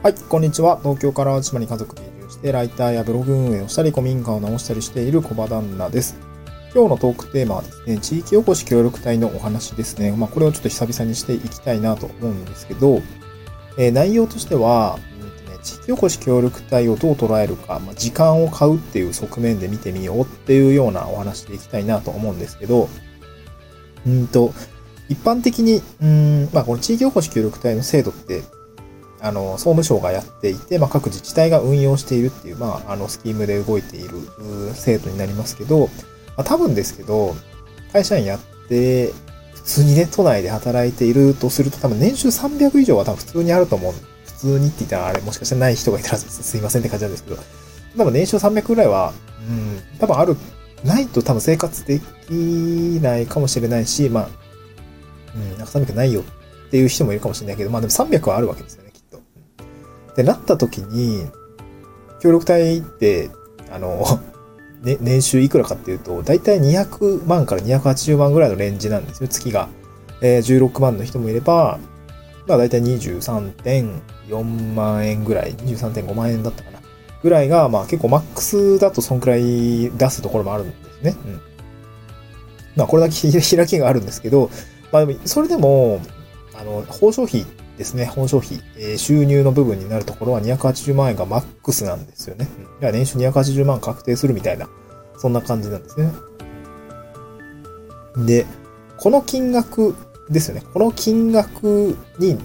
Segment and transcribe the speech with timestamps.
[0.00, 0.78] はい、こんにちは。
[0.78, 6.16] 東京から島に家族で移住して、ライターやブログ運営をしたり、古民家を直したりしている小場旦那です。
[6.72, 10.12] 今日のトークテーマはですね、地域おこし協力隊のお話ですね。
[10.12, 13.02] まあ、これをちょっと久々にしていきたいなと思うんですけど、
[13.76, 22.88] えー内容としては、うんとね、地域おこし協力隊をどう捉えるか、まあ、時間を買うっていう側面で見てみようっていうようなお話でいきたいなと思うんですけど、
[24.06, 24.54] うんと、
[25.08, 28.42] 一般的に、うん、まあ、この地域おこし協力隊の制度って、
[29.20, 34.08] あの、総務省がやっていて、まあ、各自治体が運用しているっていう、まあ、あの、スキームで動いている
[34.74, 35.88] 制度になりますけど、
[36.36, 37.34] まあ、多分ですけど、
[37.92, 39.12] 会社員やって、
[39.54, 43.92] 普通にね、都内で働いているとすると、多分年収300以上は多分普通にあると思う。
[44.24, 47.38] 普通にって言ったらあれ、もしかしたらない人がいたらすいませんって感じなんですけど、
[47.96, 49.12] 多分年収300ぐらいは、
[49.48, 50.36] うん、多分ある、
[50.84, 52.32] ないと多分生活でき
[53.02, 54.28] ないかもしれないし、まあ、
[55.34, 56.22] うん、なんか300ないよ
[56.68, 58.87] っていう人もいるかもしれないけど、まあでも300はあるわけですよね、
[60.22, 60.22] っと。
[60.22, 61.26] で、なった時に、
[62.20, 63.30] 協力隊って、
[63.70, 64.04] あの、
[64.82, 69.68] ね、年収いくらかっていうと、だいたい200万から280万ぐらいのレンジなんですよ、月が。
[70.20, 71.78] えー16万の人もいれば、
[72.46, 76.78] まあだいたい23.4万円ぐらい、23.5万円だったかな。
[77.22, 81.16] ぐらいが、まあ結構マックスだとそんくらい出すところもあるんですね。
[81.24, 81.40] うん。
[82.76, 84.50] まあこれだけ 開きがあるんですけど、
[84.92, 86.00] まあでも、それでも、
[86.54, 87.44] あの、報奨費
[87.78, 92.48] ですね、本消費、えー収入の部分になるところは280万円がマックスなんですよね。
[92.58, 94.68] うん、だから年収280万確定するみたいな、
[95.16, 96.12] そんな感じなんですね。
[98.26, 98.46] で、
[98.98, 99.94] この金額
[100.28, 100.64] ですよね。
[100.74, 102.36] この金額に、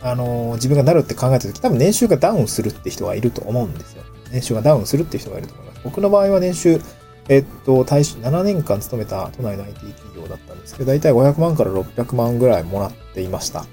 [0.00, 4.02] あのー自分がなるって考えたとき、多分年収がダウンするって人がいると思うんですよ。
[4.32, 5.80] 年収がダウンするって人がいると思います。
[5.84, 6.80] 僕の場合は年収、
[7.28, 13.66] えっと、大使7年間勤めた都内の IT 企業だったんですけど、だいたい500万から600万ぐらいもらっていました。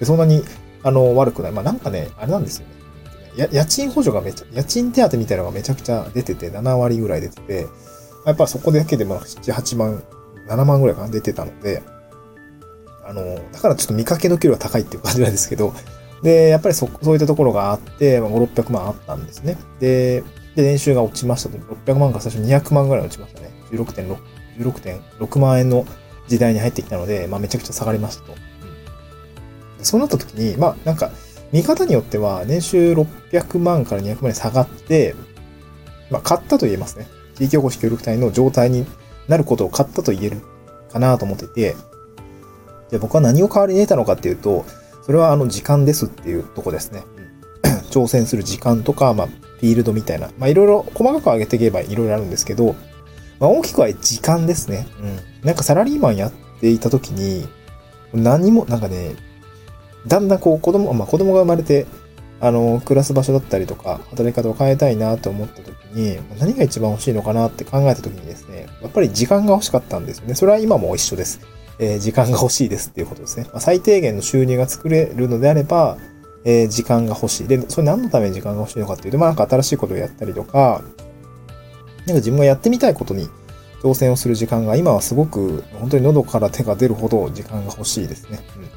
[0.00, 0.42] でそんなに、
[0.82, 1.52] あの、悪くない。
[1.52, 2.74] まあなんかね、あれなんですよね。
[3.36, 7.66] や家賃補助がめちゃ、家賃手当みたいなのがめちゃくちゃ出てて、7割ぐらい出てて、
[8.26, 10.02] やっぱそこだけでも7、8万、
[10.48, 11.82] 7万ぐらいか出てたので、
[13.04, 15.74] あの、だからちょっと見かけの給料が高いっていう感じなんですけど、
[16.22, 19.58] で、やっぱりそ、そういったところがあって、まあ、5、600万あったんですね。
[19.80, 20.22] で、
[20.54, 21.58] で、年収が落ちましたと。
[21.58, 23.50] 600万から最初200万ぐらい落ちましたね。
[23.72, 24.16] 16.6、
[24.58, 25.84] 16.6万円の
[26.28, 28.34] 時代に入ってきたので、まあめちゃくちゃ下がりましたと。
[29.84, 31.10] そうなった時に、まあなんか、
[31.52, 35.14] 見方によっては、年収600万から200万に下がって、
[36.10, 37.06] まあ買ったと言えますね。
[37.36, 38.86] 地域おこし協力隊の状態に
[39.28, 40.42] なることを買ったと言える
[40.92, 41.76] かなと思ってて、
[42.90, 44.64] で、僕は何を代わりに得たのかっていうと、
[45.04, 47.02] それはあの時間ですっていうとこですね。
[47.90, 52.74] 挑戦する時間とか、まあ、フィールドみたいな、まあ、いろいろ細かく上げていけばいろいろあるんですけど、
[53.40, 54.86] まあ、大きくは時間ですね。
[55.00, 55.18] うん。
[55.42, 57.46] なんかサラリーマンやっていた時に、
[58.12, 59.16] 何も、なんかね、
[60.06, 61.86] だんだんこう子供、まあ子供が生まれて、
[62.40, 70.34] あの、暮らす場所だったりとか、働き方を変えたいなと思った時に、何が一番欲しいのかなって考えた時にですね、やっぱり時間が欲しかったんですよね。
[70.34, 71.40] それは今も一緒です。
[71.78, 73.46] えー時間が欲しいですっていうことですね。
[73.52, 75.98] まあ、最低限の収入が作れるのであれば、
[76.44, 77.48] えー時間が欲しい。
[77.48, 80.82] で、それ何のために時間が欲しいのかっていうと、まあなんか新しいことをやったりとか、
[82.00, 83.28] なんか自分がやってみたいことに
[83.82, 88.40] 挑戦をする時間が今はすごく本当に喉から手が出るほど時間が欲しいですね。
[88.56, 88.68] うん、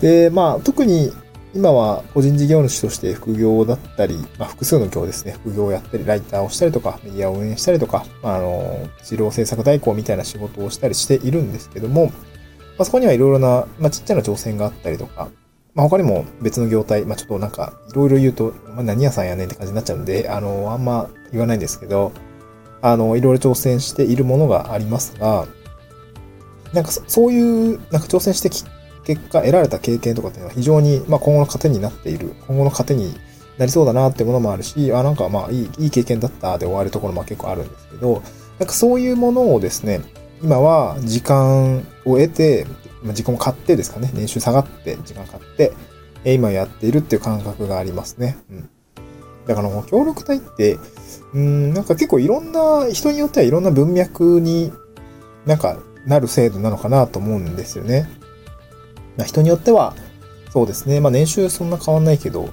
[0.00, 1.12] で、まあ特に
[1.54, 12.12] 今は個人事業主として副業だったり、まあ複数の業ですね、副業をやったり、ライターをしたりとか、メディアを運営したりとか、まあ、あの、治療制作代行みたいな仕事をしたりしているんですけども、ま
[12.82, 15.28] あ、そこにはいろいろな、まあ、ちっちゃな挑戦があったりとか、
[15.74, 22.12] まあ、他にも別の業態、まあ、ちょっとなんか、いろいろ言うと、まあ、何屋さんやねんって感じになっちゃうんで、あの、あんま言わないんですけど、
[22.82, 25.46] あの、いろいろ挑戦しているものがありますが、
[26.72, 28.64] なんかそそういう、なんか挑戦してき、
[29.04, 33.14] 結果得られた経験とかっていうのは非常に、まあ、今後の糧になっている、今後の糧に
[33.58, 38.22] なりそうだなっていうものもあるし、あ、なんかまあ、いい、いい経験だったで終わるところも結構あるんですけど、
[38.58, 40.00] なんかそういうものをですね、
[40.42, 42.66] 今は時間を得て、
[43.02, 45.72] まあ時間を買ってですかね、年収下がって、時間買って、
[46.24, 48.38] 今やっているっていう感覚がありますね。
[48.50, 48.70] うん。
[49.46, 50.78] だからもう協力隊って、
[51.34, 54.72] うん、なんか結構いろんな、人によってはいろんな文脈に
[55.46, 58.08] なんかなる制度なのかなと思うんですよね。
[59.24, 59.94] 人によっては、
[60.52, 62.50] そうですね、まあ年収そんな変わんないけど、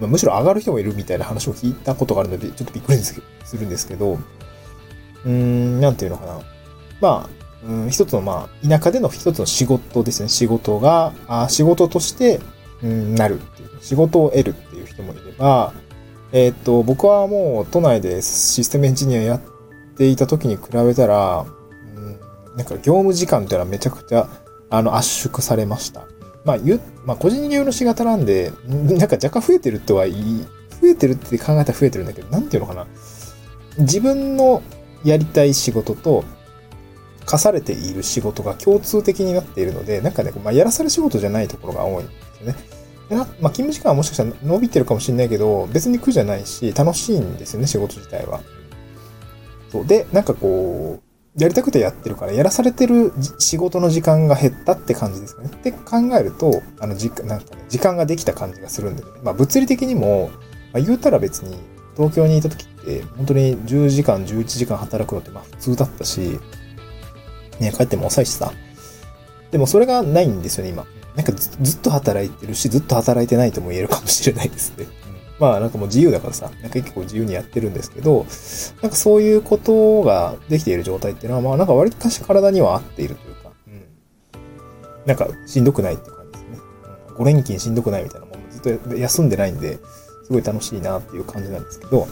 [0.00, 3.20] まあ、むしろ上がる人もいるみたいな話を聞いたことがあるので、ちょっとびっくりす
[3.56, 6.40] るんですけど、うーん、なんていうのかな。
[7.00, 10.28] まあ、うん、一つのまあ、田舎での一つの仕事ですね。
[10.28, 12.40] 仕事が、あ仕事として、
[12.82, 13.68] うん、なるっていう。
[13.80, 15.72] 仕事を得るっていう人もいれば、
[16.32, 19.40] えーっと、僕はもう都内でシステムエンジニアやっ
[19.96, 21.46] ていた時に比べたら、
[21.96, 24.28] うん、なんか業務時間っていうのはめちゃくちゃ、
[24.70, 26.06] あの、圧縮されました。
[26.44, 30.46] まあ、ゆ、まあ、個人事業の仕方なんで、 なんか若干増えてるとはいい、
[30.80, 32.86] 増えてるって考えたら増えてるんだけど、なんていうのかな。
[33.78, 34.62] 自分の
[35.04, 36.24] やりたい仕事と、
[37.26, 42.56] 課されている仕事が共通的になっているので、なんかね、まあ、やらされ仕事じゃないところが多いんですよね。
[43.08, 48.40] でまあ、勤務時間はもしかしたら伸びてるかもしれないけど、別に苦じゃないし、楽しいんですよね、仕事自体は。
[49.70, 55.50] そうで、なんかこう、やりたくてやってるから、やらされてる仕事の時間が減ったって感じですかね。
[55.52, 59.10] って考えると、あの、時なんかね、時間ができた感じがするんでね。
[59.22, 60.30] まあ、物理的にも、
[60.72, 61.56] まあ、言うたら別に、
[61.96, 66.38] 東京にいた時って、本当に10時間、11時間働くのってまあ普通だったし、
[67.60, 68.52] ね、帰っても遅いしさ。
[69.50, 70.86] でもそれがないんですよね、今。
[71.16, 74.86] なんかずっと働いてるし、ずっと働いてないとも言えるかもしれないですね。
[75.38, 78.26] まあなんかもう自由だからさ、なんか結構自由にやってるんですけど、
[78.82, 83.84] なんかそういうことができている状態っていうのは、まあなんか割かし体には合っているというか、うん。
[85.06, 86.58] なんかしんどくないって感じですね。
[87.08, 89.78] うん、5連勤しんどくないみたいなもんずっと休んでないんで、
[90.24, 92.06] すごい楽しいなっていう感じなんですけど、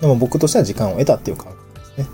[0.00, 2.06] でも僕としては時間を得たっていう感覚ですね。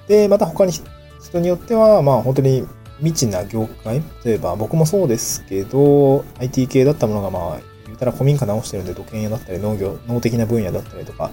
[0.00, 2.66] うん、で、また他に人によっては、まあ本当に
[2.98, 11.30] 未知な業界、例えば僕もそうですけど、IT 系だったものがまあ言ったら古民家直してるんで土建屋だったり農業、農的な分野だったりとか、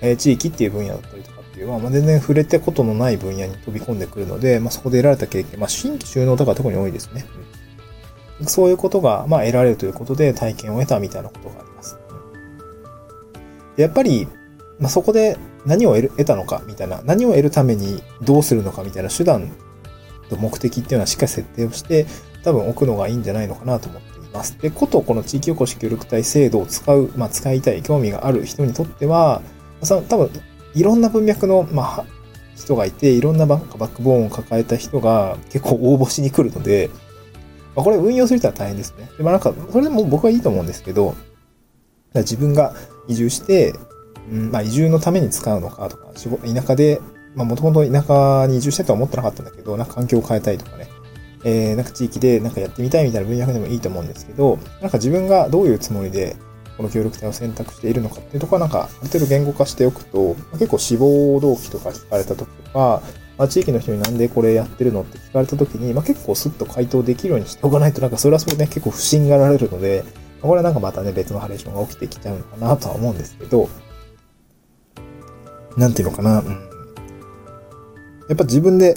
[0.00, 7.24] えー、地域っていう分野だったりとかっていうのは、まあ、全然触れたことのない分野に飛び込んでくるので、まあ、そこで得られた経験、まあ、新規収納とか特に多いですね。
[8.46, 11.96] そういうことが、まあ、得られるということで体験を得たみたいなことがあります。
[13.76, 14.26] やっぱり、
[14.78, 19.52] まあ、そこで何を得たのかみたいな、何を得るためにどうするのかみたいな手段
[20.28, 22.06] と目的っていうのはしっかり設定をして、
[22.42, 24.58] 多分置くのがいいんじゃないのかなと思ってます。
[24.60, 29.40] で、ことこの地域おこし協力隊制度を使う、まあ、使いたい、興味がある人にとっては、
[29.82, 30.30] その多分、
[30.74, 32.04] いろんな文脈の、まあ、
[32.56, 36.90] 人がいて、いろんなバックボーンを抱えた人が結構応募しに来るので、
[37.74, 39.08] まあ、これ運用する人は大変ですね。
[39.16, 41.14] でもなんか、それでも僕はいいと思うんですけど、
[42.14, 42.74] 自分が
[43.08, 43.74] 移住して、
[44.30, 47.00] うん、まあ移住のために使うのかとか、田舎で、
[47.34, 50.88] まあもともと田舎に移住したいとは思ってなかったんだけど、なんか環境を変えたいとかね、
[51.44, 56.36] えー、なんか地域でなんかやってみたいみたいな分野でもいいと思うんですけど、なんか自分がどういうつもりで
[56.76, 63.02] この協力隊を選択しているのかっていうところはなんかある程度言語化しておくと、結構志望動機とか聞かれた時とか、
[63.36, 70.04] まあ、地域の人になんでこれやってるのって聞かれた時に、まあ、結構スッと回答できるようにしておかないと、なんか それはそれで、ね、結構不信がられるので、
[70.40, 73.68] これはなんかまたね、別のハレーションが起きてきちゃうのかなとは思うんですけど、
[75.76, 76.46] なんていうのかな、うん。
[78.28, 78.94] やっぱ自分で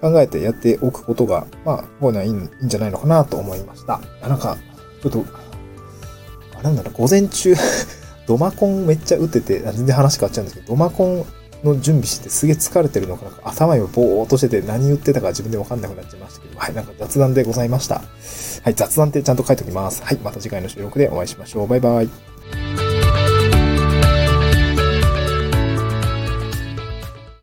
[0.00, 4.00] 考えてやっておくことが、まあ、こういうのはいいんじゃないのかなと思いました。
[4.26, 4.56] なんか、
[5.02, 5.24] ちょっと、
[6.58, 7.54] あなんだろ、午前中
[8.26, 11.26] ドマコンめっちゃ打ってて、全然話変わっちゃうんですけど、ドマコン
[11.64, 18.02] の準備してすげえ疲れてるのか、なんか頭をぼーっとしてて何言ってたか自分でわかんなくなっちゃいましたけど、はい、なんか雑談でございました。
[18.62, 20.02] はい、雑談ってちゃんと書いておきます。
[20.02, 21.68] はい、また次回の収録でお会いしましょう。
[21.68, 22.89] バイバイ。